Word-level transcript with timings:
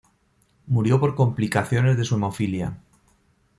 Murió 0.65 0.99
por 0.99 1.13
complicaciones 1.13 1.95
de 1.95 2.05
su 2.05 2.15
hemofilia. 2.15 2.79